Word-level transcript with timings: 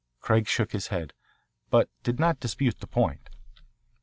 Craig 0.19 0.47
shook 0.47 0.71
his 0.71 0.87
head, 0.87 1.13
but 1.69 1.87
did 2.01 2.19
not 2.19 2.39
dispute 2.39 2.79
the 2.79 2.87
point. 2.87 3.29